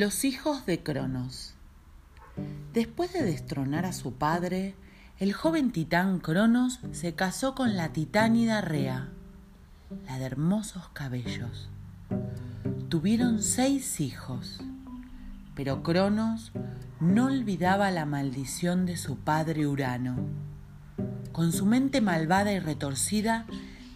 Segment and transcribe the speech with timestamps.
[0.00, 1.52] Los hijos de Cronos.
[2.72, 4.74] Después de destronar a su padre,
[5.18, 9.10] el joven titán Cronos se casó con la titánida Rea,
[10.06, 11.68] la de hermosos cabellos.
[12.88, 14.62] Tuvieron seis hijos,
[15.54, 16.52] pero Cronos
[16.98, 20.16] no olvidaba la maldición de su padre Urano.
[21.30, 23.44] Con su mente malvada y retorcida,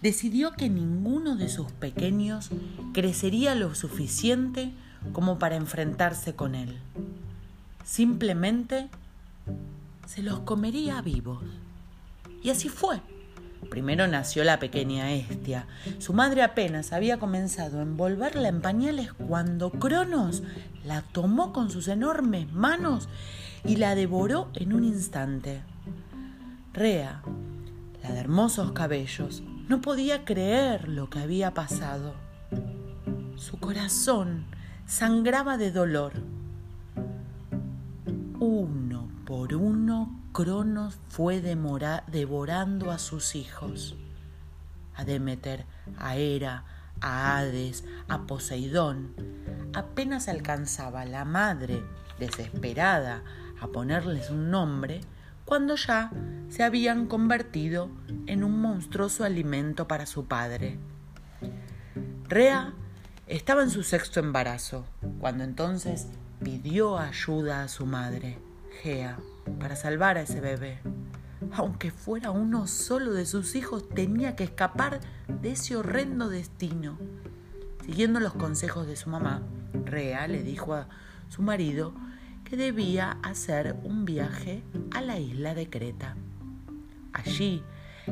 [0.00, 2.50] decidió que ninguno de sus pequeños
[2.92, 4.72] crecería lo suficiente
[5.12, 6.78] como para enfrentarse con él.
[7.84, 8.88] Simplemente
[10.06, 11.42] se los comería vivos.
[12.42, 13.00] Y así fue.
[13.70, 15.66] Primero nació la pequeña Estia.
[15.98, 20.42] Su madre apenas había comenzado a envolverla en pañales cuando Cronos
[20.84, 23.08] la tomó con sus enormes manos
[23.64, 25.60] y la devoró en un instante.
[26.72, 27.22] Rea,
[28.02, 32.14] la de hermosos cabellos, no podía creer lo que había pasado.
[33.36, 34.46] Su corazón
[34.88, 36.14] sangraba de dolor.
[38.40, 43.96] Uno por uno, Cronos fue devorando a sus hijos,
[44.96, 45.66] a Demeter,
[45.98, 46.64] a Hera,
[47.02, 49.12] a Hades, a Poseidón.
[49.74, 51.82] Apenas alcanzaba la madre,
[52.18, 53.22] desesperada,
[53.60, 55.02] a ponerles un nombre,
[55.44, 56.10] cuando ya
[56.48, 57.90] se habían convertido
[58.26, 60.78] en un monstruoso alimento para su padre.
[62.26, 62.72] Rea
[63.28, 64.86] estaba en su sexto embarazo,
[65.20, 66.06] cuando entonces
[66.42, 68.38] pidió ayuda a su madre,
[68.82, 69.18] Gea,
[69.60, 70.78] para salvar a ese bebé.
[71.52, 76.98] Aunque fuera uno solo de sus hijos, tenía que escapar de ese horrendo destino.
[77.84, 79.42] Siguiendo los consejos de su mamá,
[79.84, 80.88] Rea le dijo a
[81.28, 81.92] su marido
[82.44, 86.16] que debía hacer un viaje a la isla de Creta.
[87.12, 87.62] Allí,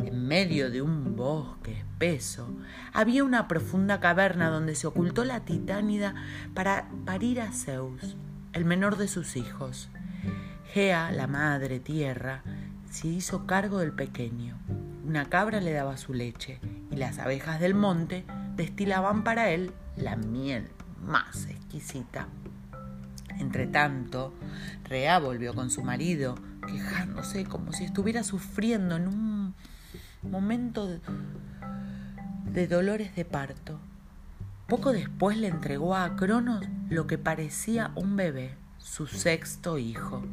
[0.04, 2.48] en medio de un bosque espeso,
[2.92, 6.14] había una profunda caverna donde se ocultó la titánida
[6.54, 8.16] para parir a Zeus,
[8.52, 9.88] el menor de sus hijos.
[10.72, 12.42] Gea, la madre tierra,
[12.90, 14.58] se hizo cargo del pequeño.
[15.06, 18.24] Una cabra le daba su leche y las abejas del monte
[18.56, 20.68] destilaban para él la miel
[21.04, 22.28] más exquisita.
[23.38, 24.32] Entretanto,
[24.84, 26.36] Rea volvió con su marido,
[26.66, 29.54] quejándose como si estuviera sufriendo en un
[30.30, 30.88] momento
[32.52, 33.78] de, dolores de parto.
[34.66, 40.24] Poco después le entregó a Cronos lo que parecía un bebé, su sexto hijo.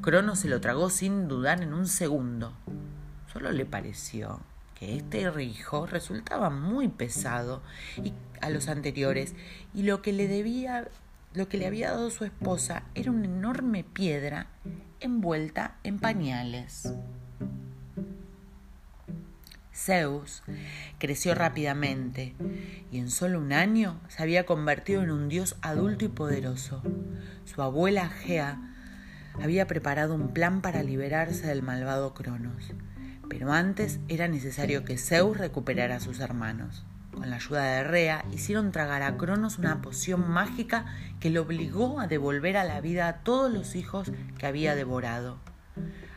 [0.00, 2.52] Cronos se lo tragó sin dudar en un segundo.
[3.32, 4.40] Solo le pareció
[4.74, 7.62] que este hijo resultaba muy pesado
[8.02, 9.34] y, a los anteriores
[9.74, 10.88] y lo que le debía
[11.34, 14.46] lo que le había dado su esposa era una enorme piedra
[14.98, 16.92] envuelta en pañales.
[19.88, 20.42] Zeus
[20.98, 22.34] creció rápidamente
[22.92, 26.82] y en solo un año se había convertido en un dios adulto y poderoso.
[27.46, 28.60] Su abuela Gea
[29.42, 32.74] había preparado un plan para liberarse del malvado Cronos,
[33.30, 36.84] pero antes era necesario que Zeus recuperara a sus hermanos.
[37.14, 40.84] Con la ayuda de Rea hicieron tragar a Cronos una poción mágica
[41.18, 45.38] que le obligó a devolver a la vida a todos los hijos que había devorado.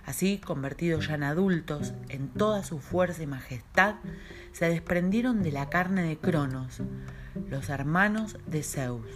[0.06, 3.96] Así, convertidos ya en adultos, en toda su fuerza y majestad,
[4.52, 6.82] se desprendieron de la carne de Cronos,
[7.50, 9.08] los hermanos de Zeus.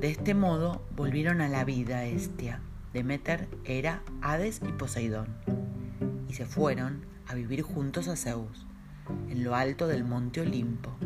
[0.00, 2.60] De este modo volvieron a la vida Estia,
[2.92, 5.28] Demeter, Hera, Hades y Poseidón,
[6.28, 8.66] y se fueron a vivir juntos a Zeus,
[9.28, 10.96] en lo alto del monte Olimpo.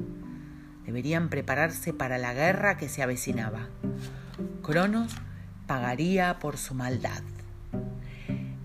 [0.84, 3.68] Deberían prepararse para la guerra que se avecinaba.
[4.62, 5.14] Cronos
[5.66, 7.22] pagaría por su maldad.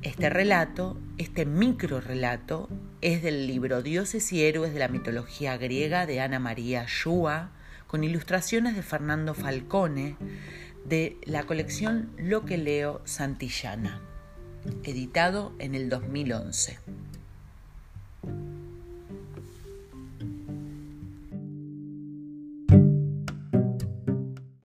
[0.03, 2.67] Este relato, este micro relato,
[2.99, 7.51] es del libro Dioses y Héroes de la Mitología Griega de Ana María Shua,
[7.87, 10.17] con ilustraciones de Fernando Falcone,
[10.83, 14.01] de la colección Lo que leo Santillana,
[14.83, 16.79] editado en el 2011.